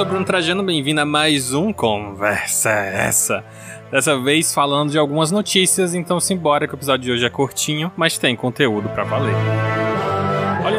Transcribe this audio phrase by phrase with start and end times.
[0.00, 3.44] sou Bruno Trajano, bem-vindo a mais um Conversa Essa.
[3.92, 7.92] Dessa vez falando de algumas notícias, então simbora que o episódio de hoje é curtinho,
[7.98, 9.34] mas tem conteúdo para valer.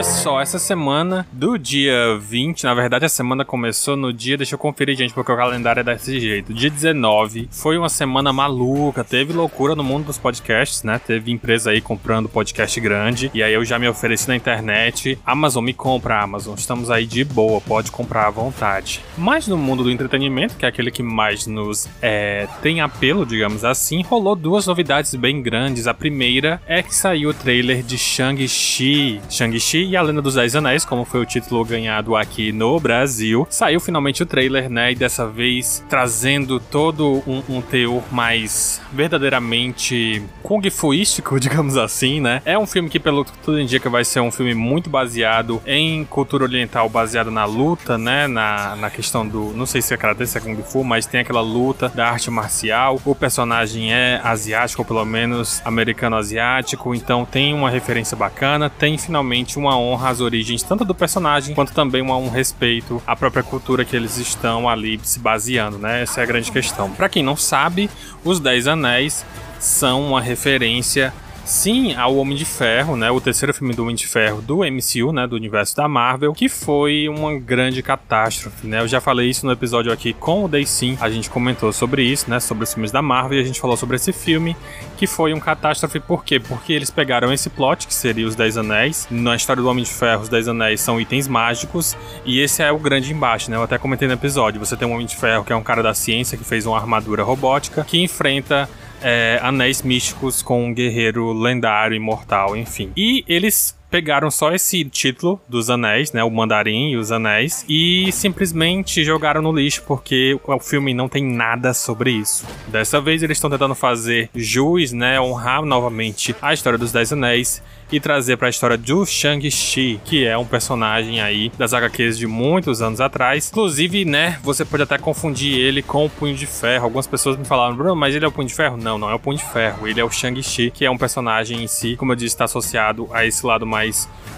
[0.04, 4.60] Só, essa semana do dia 20, na verdade a semana começou no dia, deixa eu
[4.60, 6.54] conferir, gente, porque o calendário é desse jeito.
[6.54, 11.00] Dia 19 foi uma semana maluca, teve loucura no mundo dos podcasts, né?
[11.00, 15.20] Teve empresa aí comprando podcast grande, e aí eu já me ofereci na internet.
[15.26, 19.02] Amazon, me compra, Amazon, estamos aí de boa, pode comprar à vontade.
[19.18, 23.64] Mas no mundo do entretenimento, que é aquele que mais nos é, tem apelo, digamos
[23.64, 25.88] assim, rolou duas novidades bem grandes.
[25.88, 28.02] A primeira é que saiu o trailer de.
[28.02, 32.80] Shang-Chi Shang-Chi e a Lenda dos Dez Anéis, como foi o título ganhado aqui no
[32.80, 33.46] Brasil.
[33.50, 34.94] Saiu finalmente o trailer, né?
[34.94, 42.42] E dessa vez trazendo todo um, um teor mais verdadeiramente kung fuístico, digamos assim, né?
[42.46, 46.06] É um filme que, pelo que tudo indica, vai ser um filme muito baseado em
[46.06, 48.28] cultura oriental, baseado na luta, né?
[48.28, 49.52] Na, na questão do.
[49.54, 52.32] Não sei se é karate, se é kung fu, mas tem aquela luta da arte
[52.32, 52.98] marcial.
[53.04, 58.70] O personagem é asiático, ou pelo menos americano-asiático, então tem uma referência bacana.
[58.70, 63.16] Tem finalmente uma honra às origens tanto do personagem quanto também uma, um respeito à
[63.16, 66.04] própria cultura que eles estão ali se baseando, né?
[66.04, 66.92] Essa é a grande questão.
[66.92, 67.90] Para quem não sabe,
[68.24, 69.26] os Dez Anéis
[69.60, 71.14] são uma referência
[71.46, 73.10] sim ao Homem de Ferro, né?
[73.12, 75.28] O terceiro filme do Homem de Ferro do MCU, né?
[75.28, 78.82] Do universo da Marvel, que foi uma grande catástrofe, né?
[78.82, 82.04] Eu já falei isso no episódio aqui com o Day Sim, a gente comentou sobre
[82.04, 82.40] isso, né?
[82.40, 84.56] Sobre os filmes da Marvel e a gente falou sobre esse filme,
[84.98, 86.40] que foi um catástrofe por quê?
[86.40, 89.08] Porque eles pegaram esse plot, que seria os Dez Anéis.
[89.10, 92.72] Na história do Homem de Ferro, os Dez Anéis são itens mágicos, e esse é
[92.72, 93.58] o grande embate, né?
[93.58, 94.60] Eu até comentei no episódio.
[94.60, 96.78] Você tem um Homem de Ferro que é um cara da ciência que fez uma
[96.78, 98.70] armadura robótica que enfrenta
[99.02, 102.92] é, anéis místicos com um guerreiro lendário, imortal, enfim.
[102.96, 108.10] E eles pegaram só esse título dos anéis, né, o Mandarim e os anéis, e
[108.14, 112.48] simplesmente jogaram no lixo porque o filme não tem nada sobre isso.
[112.70, 117.62] Dessa vez eles estão tentando fazer jus, né, honrar novamente a história dos Dez Anéis
[117.92, 122.26] e trazer para a história do Shang-Chi, que é um personagem aí das HQs de
[122.26, 123.50] muitos anos atrás.
[123.50, 126.86] Inclusive, né, você pode até confundir ele com o Punho de Ferro.
[126.86, 128.78] Algumas pessoas me falaram, Bruno, mas ele é o Punho de Ferro?
[128.78, 129.86] Não, não é o Punho de Ferro.
[129.86, 133.10] Ele é o Shang-Chi, que é um personagem em si, como eu disse, está associado
[133.12, 133.81] a esse lado mais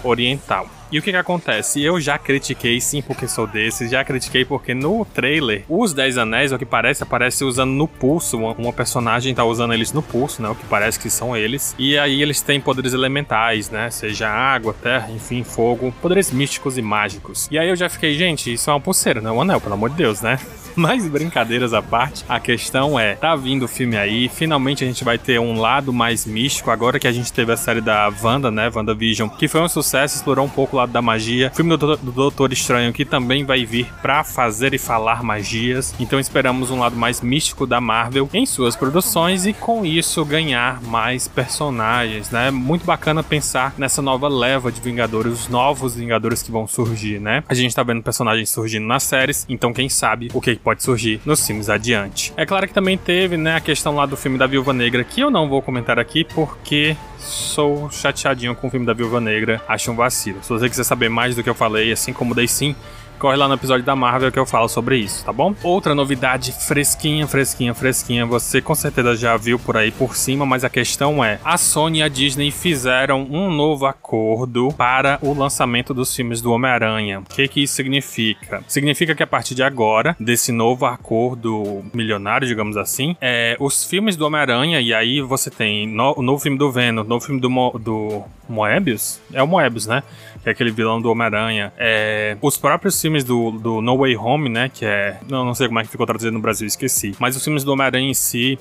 [0.04, 0.66] oriental.
[0.94, 1.82] E o que que acontece?
[1.82, 6.52] Eu já critiquei, sim, porque sou desses, já critiquei porque no trailer, os Dez Anéis,
[6.52, 10.40] o que parece, aparece usando no pulso, uma, uma, personagem tá usando eles no pulso,
[10.40, 14.28] né, o que parece que são eles, e aí eles têm poderes elementais, né, seja
[14.28, 17.48] água, terra, enfim, fogo, poderes místicos e mágicos.
[17.50, 19.74] E aí eu já fiquei, gente, isso é uma pulseira, não é um anel, pelo
[19.74, 20.38] amor de Deus, né?
[20.76, 25.04] Mas brincadeiras à parte, a questão é, tá vindo o filme aí, finalmente a gente
[25.04, 28.50] vai ter um lado mais místico, agora que a gente teve a série da Wanda,
[28.50, 31.50] né, WandaVision, que foi um sucesso, explorou um pouco o lado da magia.
[31.54, 35.94] Filme do, do Doutor Estranho, que também vai vir pra fazer e falar magias.
[35.98, 40.80] Então esperamos um lado mais místico da Marvel em suas produções e com isso ganhar
[40.82, 42.50] mais personagens, né?
[42.50, 47.42] Muito bacana pensar nessa nova leva de Vingadores, os novos Vingadores que vão surgir, né?
[47.48, 51.20] A gente tá vendo personagens surgindo nas séries, então quem sabe o que pode surgir
[51.24, 52.32] nos filmes adiante.
[52.36, 55.20] É claro que também teve, né, a questão lá do filme da Viúva Negra, que
[55.20, 59.90] eu não vou comentar aqui porque sou chateadinho com o filme da Viúva Negra, acho
[59.90, 60.42] um vacilo.
[60.42, 62.76] Se você quiser saber mais do que eu falei, assim como dei sim,
[63.24, 65.54] corre lá no episódio da Marvel que eu falo sobre isso, tá bom?
[65.62, 70.62] Outra novidade fresquinha, fresquinha, fresquinha, você com certeza já viu por aí por cima, mas
[70.62, 75.94] a questão é: a Sony e a Disney fizeram um novo acordo para o lançamento
[75.94, 77.20] dos filmes do Homem-Aranha.
[77.20, 78.62] O que que isso significa?
[78.68, 84.16] Significa que a partir de agora, desse novo acordo milionário, digamos assim, é, os filmes
[84.16, 87.78] do Homem-Aranha, e aí você tem o novo filme do Venom, novo filme do, Mo,
[87.78, 90.02] do Moebius, é o Moebius, né?
[90.44, 91.72] Que é aquele vilão do Homem-Aranha.
[91.76, 94.70] É, os próprios filmes do, do No Way Home, né?
[94.72, 95.18] Que é.
[95.28, 97.16] Não, não sei como é que ficou traduzido no Brasil, esqueci.
[97.18, 98.58] Mas os filmes do Homem-Aranha em si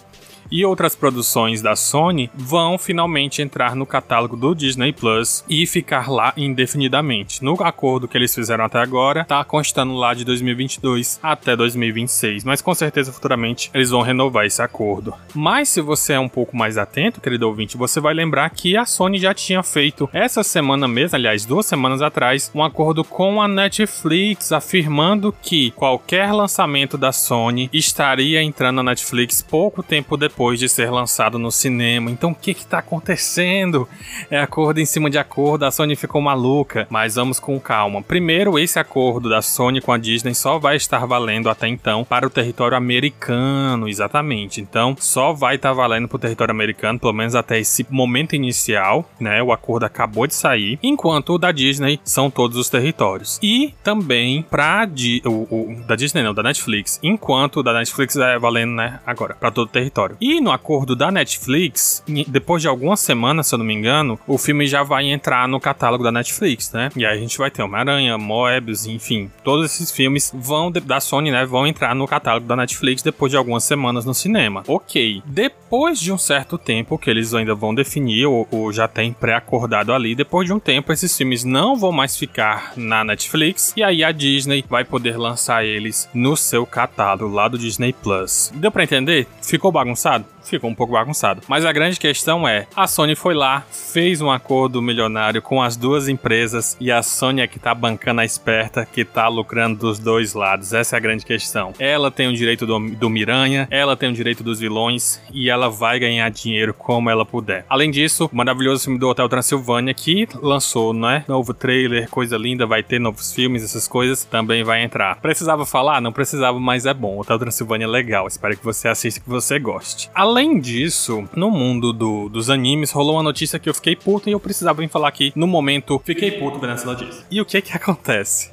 [0.52, 6.10] e outras produções da Sony vão finalmente entrar no catálogo do Disney Plus e ficar
[6.10, 7.44] lá indefinidamente.
[7.44, 12.62] No acordo que eles fizeram até agora, tá constando lá de 2022 até 2026, mas
[12.62, 15.14] com certeza futuramente eles vão renovar esse acordo.
[15.34, 18.86] Mas se você é um pouco mais atento, querido ouvinte, você vai lembrar que a
[18.86, 23.48] Sony já tinha feito essa semana mesmo, aliás, duas semanas atrás, um acordo com a
[23.48, 30.60] Netflix afirmando que qualquer lançamento da Sony estaria entrando na Netflix pouco tempo depois depois
[30.60, 32.10] de ser lançado no cinema.
[32.10, 33.88] Então o que que tá acontecendo?
[34.32, 36.88] É acordo em cima de acordo, a Sony ficou maluca.
[36.90, 38.02] Mas vamos com calma.
[38.02, 42.26] Primeiro, esse acordo da Sony com a Disney só vai estar valendo até então para
[42.26, 44.60] o território americano, exatamente.
[44.60, 49.08] Então, só vai estar valendo para o território americano, pelo menos até esse momento inicial,
[49.20, 49.44] né?
[49.44, 53.40] O acordo acabou de sair, enquanto o da Disney são todos os territórios.
[53.44, 54.88] E também para
[55.26, 59.36] o, o da Disney não, da Netflix, enquanto o da Netflix é valendo, né, agora
[59.36, 60.18] para todo o território.
[60.26, 64.38] E no acordo da Netflix, depois de algumas semanas, se eu não me engano, o
[64.38, 66.90] filme já vai entrar no catálogo da Netflix, né?
[66.96, 71.30] E aí a gente vai ter Homem-Aranha, Moebius, enfim, todos esses filmes vão da Sony,
[71.30, 74.64] né, vão entrar no catálogo da Netflix depois de algumas semanas no cinema.
[74.66, 75.22] OK.
[75.26, 79.92] Depois de um certo tempo que eles ainda vão definir ou, ou já tem pré-acordado
[79.92, 84.02] ali, depois de um tempo esses filmes não vão mais ficar na Netflix e aí
[84.02, 88.54] a Disney vai poder lançar eles no seu catálogo lá do Disney Plus.
[88.56, 89.28] Deu para entender?
[89.42, 90.13] Ficou bagunçado?
[90.44, 91.42] Ficou um pouco bagunçado.
[91.48, 95.76] Mas a grande questão é: a Sony foi lá, fez um acordo milionário com as
[95.76, 100.00] duas empresas e a Sony é que tá bancando a esperta, que tá lucrando dos
[100.00, 100.74] dois lados.
[100.74, 101.74] Essa é a grande questão.
[101.80, 105.70] Ela tem o direito do, do Miranha, ela tem o direito dos vilões e ela
[105.70, 107.66] vai ganhar dinheiro como ela puder.
[107.70, 111.24] Além disso, o maravilhoso filme do Hotel Transilvânia que lançou, né?
[111.28, 115.18] Novo trailer, coisa linda, vai ter novos filmes, essas coisas, também vai entrar.
[115.18, 116.02] Precisava falar?
[116.02, 117.20] Não precisava, mas é bom.
[117.20, 118.28] Hotel Transilvânia é legal.
[118.28, 120.03] Espero que você assista que você goste.
[120.14, 124.28] Além Além disso, no mundo do, dos animes, rolou uma notícia que eu fiquei puto
[124.28, 126.02] e eu precisava vir falar aqui no momento.
[126.04, 127.26] Fiquei puto vendo essa notícia.
[127.32, 128.52] E o que que acontece?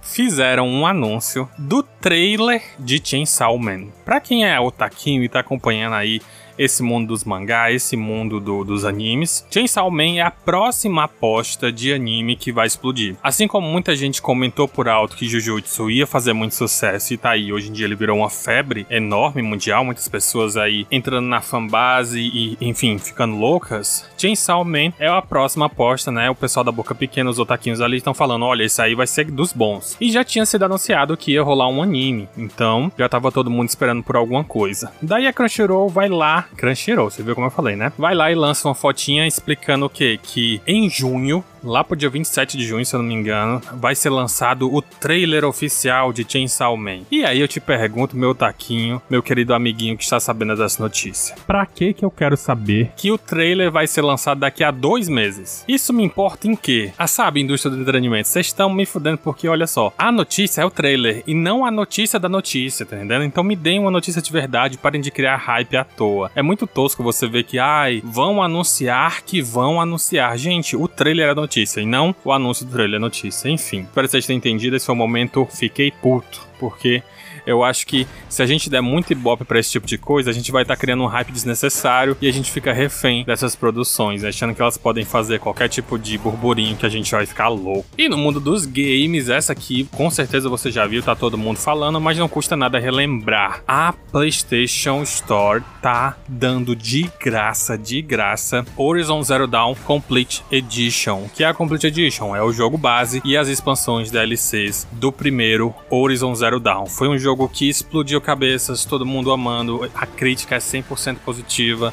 [0.00, 3.88] Fizeram um anúncio do trailer de Chainsaw Man.
[4.04, 6.22] Pra quem é otaquinho e tá acompanhando aí
[6.58, 9.46] esse mundo dos mangá, esse mundo do, dos animes.
[9.50, 13.16] Chainsaw Man é a próxima aposta de anime que vai explodir.
[13.22, 17.30] Assim como muita gente comentou por alto que Jujutsu ia fazer muito sucesso e tá
[17.30, 21.40] aí, hoje em dia ele virou uma febre enorme mundial, muitas pessoas aí entrando na
[21.40, 24.08] fanbase e, enfim, ficando loucas.
[24.16, 26.30] Chainsaw Man é a próxima aposta, né?
[26.30, 29.30] O pessoal da boca pequena, os otaquinhos ali estão falando, olha, esse aí vai ser
[29.30, 29.96] dos bons.
[30.00, 33.68] E já tinha sido anunciado que ia rolar um anime, então já tava todo mundo
[33.68, 34.92] esperando por alguma coisa.
[35.00, 37.92] Daí a Crunchyroll vai lá Crunchyroll, você viu como eu falei, né?
[37.98, 40.18] Vai lá e lança uma fotinha explicando o quê?
[40.22, 43.94] Que em junho lá pro dia 27 de junho, se eu não me engano, vai
[43.94, 47.00] ser lançado o trailer oficial de Chainsaw Man.
[47.10, 51.34] E aí eu te pergunto, meu taquinho, meu querido amiguinho que está sabendo dessa notícia,
[51.46, 55.08] pra que que eu quero saber que o trailer vai ser lançado daqui a dois
[55.08, 55.64] meses?
[55.66, 56.92] Isso me importa em quê?
[56.98, 60.64] Ah, sabe, indústria do entretenimento, vocês estão me fudendo porque, olha só, a notícia é
[60.64, 63.24] o trailer e não a notícia da notícia, tá entendendo?
[63.24, 66.30] Então me deem uma notícia de verdade, parem de criar hype à toa.
[66.34, 70.36] É muito tosco você ver que, ai, vão anunciar que vão anunciar.
[70.36, 73.48] Gente, o trailer é a notícia notícia e não o anúncio do trailer notícia.
[73.48, 74.74] Enfim, espero que vocês tenham entendido.
[74.74, 75.46] Esse foi o momento.
[75.50, 77.02] Fiquei puto, porque
[77.46, 80.32] eu acho que se a gente der muito ibope para esse tipo de coisa, a
[80.32, 84.24] gente vai estar tá criando um hype desnecessário e a gente fica refém dessas produções,
[84.24, 87.86] achando que elas podem fazer qualquer tipo de burburinho que a gente vai ficar louco.
[87.96, 91.58] E no mundo dos games, essa aqui com certeza você já viu, tá todo mundo
[91.58, 93.62] falando, mas não custa nada relembrar.
[93.66, 101.28] A PlayStation Store tá dando de graça, de graça, Horizon Zero Dawn Complete Edition.
[101.34, 102.34] Que é a Complete Edition?
[102.34, 106.86] É o jogo base e as expansões DLCs do primeiro Horizon Zero Dawn.
[106.86, 111.92] Foi um jogo jogo que explodiu cabeças, todo mundo amando, a crítica é 100% positiva.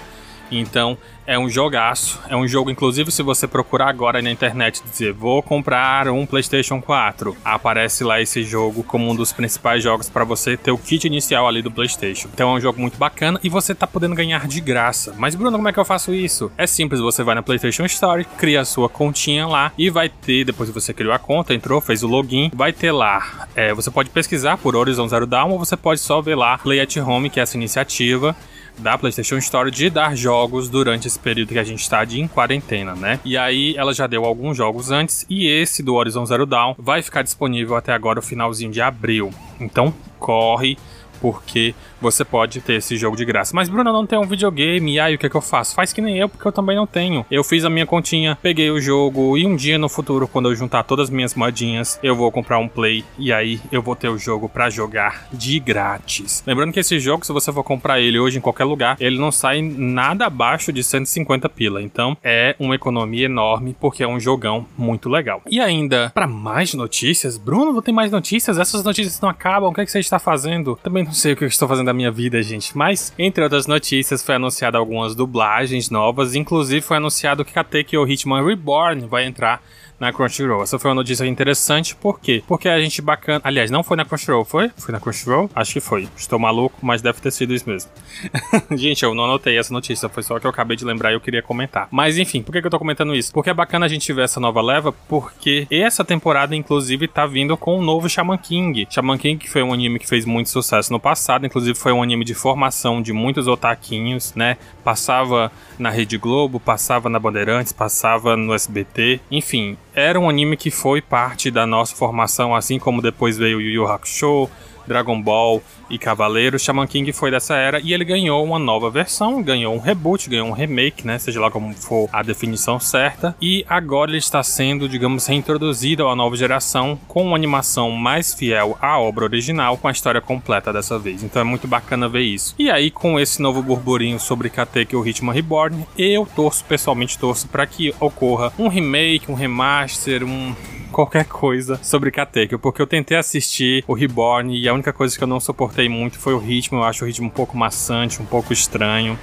[0.51, 2.19] Então, é um jogaço.
[2.27, 6.81] É um jogo, inclusive, se você procurar agora na internet dizer vou comprar um PlayStation
[6.81, 11.07] 4, aparece lá esse jogo como um dos principais jogos para você ter o kit
[11.07, 12.27] inicial ali do PlayStation.
[12.33, 15.13] Então é um jogo muito bacana e você tá podendo ganhar de graça.
[15.18, 16.51] Mas Bruno, como é que eu faço isso?
[16.57, 20.44] É simples, você vai na PlayStation Store, cria a sua continha lá e vai ter,
[20.44, 23.47] depois que você criou a conta, entrou, fez o login, vai ter lá.
[23.56, 26.81] É, você pode pesquisar por Horizon Zero Dawn ou você pode só ver lá Play
[26.81, 28.35] at Home, que é essa iniciativa
[28.81, 32.28] da PlayStation Store de dar jogos durante esse período que a gente está de em
[32.28, 33.19] quarentena, né?
[33.23, 37.02] E aí ela já deu alguns jogos antes e esse do Horizon Zero Dawn vai
[37.02, 39.31] ficar disponível até agora o finalzinho de abril.
[39.59, 40.78] Então corre
[41.21, 43.56] porque você pode ter esse jogo de graça.
[43.56, 45.75] Mas Bruno não tem um videogame, e aí o que, é que eu faço?
[45.75, 47.25] Faz que nem eu, porque eu também não tenho.
[47.30, 50.56] Eu fiz a minha continha, peguei o jogo e um dia no futuro, quando eu
[50.56, 54.09] juntar todas as minhas modinhas, eu vou comprar um play e aí eu vou ter
[54.09, 56.44] o jogo para jogar de grátis.
[56.45, 59.31] Lembrando que esse jogo, se você for comprar ele hoje em qualquer lugar, ele não
[59.31, 61.81] sai nada abaixo de 150 pila.
[61.81, 65.42] Então é uma economia enorme porque é um jogão muito legal.
[65.49, 68.57] E ainda, para mais notícias, Bruno, vou ter mais notícias?
[68.57, 69.69] Essas notícias não acabam.
[69.69, 70.80] O que, é que você está fazendo?
[70.81, 72.75] Também não sei o que eu estou fazendo da minha vida, gente.
[72.75, 76.35] Mas, entre outras notícias, foi anunciado algumas dublagens novas.
[76.35, 79.61] Inclusive, foi anunciado que Kateki o Hitman Reborn vai entrar
[80.01, 80.63] na Crunchyroll.
[80.63, 82.43] Essa foi uma notícia interessante, por quê?
[82.47, 83.39] Porque a gente bacana.
[83.43, 84.71] Aliás, não foi na Crunchyroll, foi?
[84.75, 85.47] Foi na Crunchyroll?
[85.53, 86.09] Acho que foi.
[86.17, 87.91] Estou maluco, mas deve ter sido isso mesmo.
[88.75, 91.21] gente, eu não anotei essa notícia, foi só que eu acabei de lembrar e eu
[91.21, 91.87] queria comentar.
[91.91, 93.31] Mas enfim, por que, eu tô comentando isso?
[93.31, 97.55] Porque é bacana a gente ver essa nova leva, porque essa temporada, inclusive, tá vindo
[97.55, 98.87] com um novo Shaman King.
[98.89, 102.01] Shaman King, que foi um anime que fez muito sucesso no passado, inclusive foi um
[102.01, 104.57] anime de formação de muitos otaquinhos, né?
[104.83, 110.71] Passava na Rede Globo, passava na Bandeirantes, passava no SBT, enfim, era um anime que
[110.71, 114.50] foi parte da nossa formação, assim como depois veio Yu Yu Hakusho,
[114.88, 116.59] Dragon Ball e Cavaleiro.
[116.59, 120.47] Shaman King foi dessa era e ele ganhou uma nova versão, ganhou um reboot, ganhou
[120.47, 121.19] um remake, né?
[121.19, 123.35] Seja lá como for a definição certa.
[123.42, 128.78] E agora ele está sendo, digamos, reintroduzido à nova geração com uma animação mais fiel
[128.81, 131.23] à obra original, com a história completa dessa vez.
[131.23, 132.56] Então é muito bacana ver isso.
[132.57, 137.47] E aí, com esse novo burburinho sobre Kateki o Hitman Reborn, eu torço, pessoalmente torço,
[137.47, 140.56] para que ocorra um remake, um remaster, um
[140.92, 145.24] qualquer coisa sobre Katekyo, porque eu tentei assistir o Reborn e a única coisa que
[145.24, 146.80] eu não suportei muito foi o ritmo.
[146.80, 149.18] Eu acho o ritmo um pouco maçante, um pouco estranho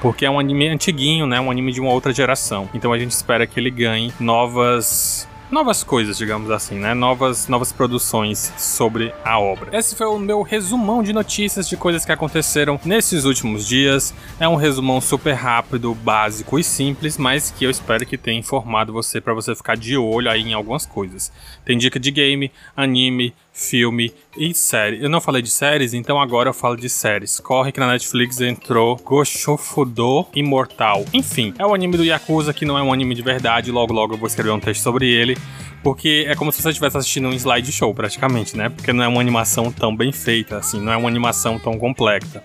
[0.00, 1.40] porque é um anime antiguinho, né?
[1.40, 2.68] Um anime de uma outra geração.
[2.72, 6.94] Então a gente espera que ele ganhe novas novas coisas, digamos assim, né?
[6.94, 9.76] Novas, novas produções sobre a obra.
[9.76, 14.14] Esse foi o meu resumão de notícias de coisas que aconteceram nesses últimos dias.
[14.38, 18.92] É um resumão super rápido, básico e simples, mas que eu espero que tenha informado
[18.92, 21.32] você para você ficar de olho aí em algumas coisas.
[21.64, 25.02] Tem dica de game, anime, filme e série.
[25.02, 27.40] Eu não falei de séries, então agora eu falo de séries.
[27.40, 31.04] Corre que na Netflix entrou Goshofudo Imortal.
[31.12, 33.72] Enfim, é o anime do Yakuza que não é um anime de verdade.
[33.72, 35.36] Logo, logo eu vou escrever um texto sobre ele.
[35.82, 38.68] Porque é como se você estivesse assistindo um slideshow, praticamente, né?
[38.68, 42.42] Porque não é uma animação tão bem feita, assim, não é uma animação tão complexa.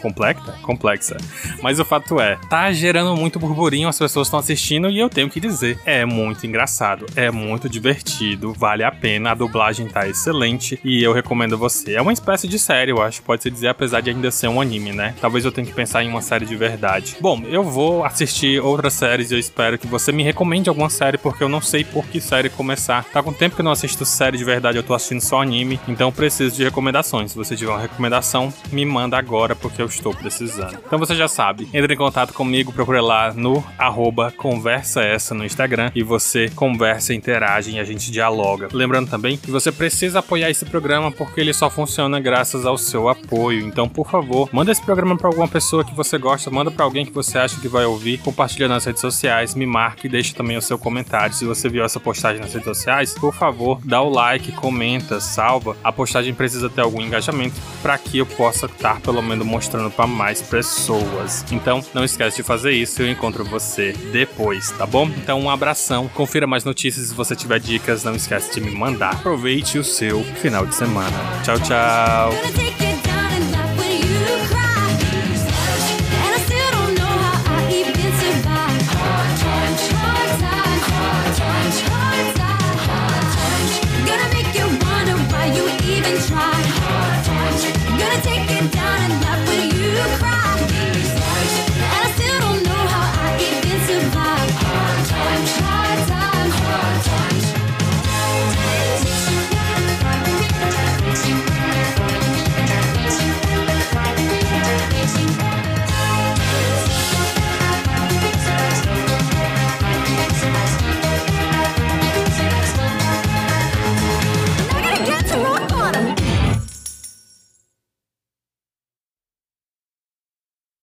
[0.00, 0.52] Complexa?
[0.62, 1.16] Complexa.
[1.62, 5.28] Mas o fato é, tá gerando muito burburinho, as pessoas estão assistindo e eu tenho
[5.28, 10.78] que dizer, é muito engraçado, é muito divertido, vale a pena, a dublagem tá excelente
[10.84, 11.94] e eu recomendo você.
[11.94, 14.60] É uma espécie de série, eu acho, pode se dizer, apesar de ainda ser um
[14.60, 15.14] anime, né?
[15.20, 17.16] Talvez eu tenha que pensar em uma série de verdade.
[17.20, 21.18] Bom, eu vou assistir outras séries e eu espero que você me recomende alguma série,
[21.18, 23.04] porque eu não sei por que série começar.
[23.04, 25.78] Tá com tempo que eu não assisto série de verdade, eu tô assistindo só anime,
[25.86, 27.32] então preciso de recomendações.
[27.32, 30.78] Se você tiver uma recomendação, me manda agora, porque eu estou precisando.
[30.86, 35.44] Então você já sabe, entre em contato comigo, procure lá no arroba conversa essa no
[35.44, 38.68] Instagram e você conversa, interage e a gente dialoga.
[38.72, 43.08] Lembrando também que você precisa apoiar esse programa porque ele só funciona graças ao seu
[43.08, 43.66] apoio.
[43.66, 47.04] Então, por favor, manda esse programa para alguma pessoa que você gosta, manda para alguém
[47.04, 50.56] que você acha que vai ouvir, compartilha nas redes sociais, me marque e deixe também
[50.56, 51.34] o seu comentário.
[51.34, 55.76] Se você viu essa postagem nas redes sociais, por favor, dá o like, comenta, salva.
[55.82, 59.90] A postagem precisa ter algum engajamento para que eu possa estar pelo menos mostrando mostrando
[59.90, 61.44] para mais pessoas.
[61.50, 65.06] Então, não esquece de fazer isso e eu encontro você depois, tá bom?
[65.06, 66.08] Então, um abração.
[66.08, 69.14] Confira mais notícias se você tiver dicas, não esquece de me mandar.
[69.14, 71.16] Aproveite o seu final de semana.
[71.42, 72.69] Tchau, tchau.